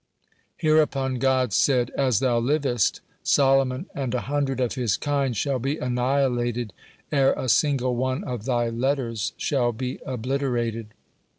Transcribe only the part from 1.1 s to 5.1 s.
God said: "As thou livest, Solomon and a hundred of his